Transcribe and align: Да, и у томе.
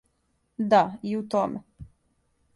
Да, 0.71 0.81
и 1.11 1.13
у 1.19 1.23
томе. 1.35 1.59